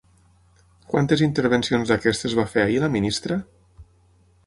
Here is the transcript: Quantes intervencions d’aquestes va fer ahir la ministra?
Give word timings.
Quantes 0.93 1.23
intervencions 1.27 1.93
d’aquestes 1.93 2.37
va 2.43 2.49
fer 2.55 2.65
ahir 2.67 2.83
la 2.85 2.93
ministra? 2.99 3.43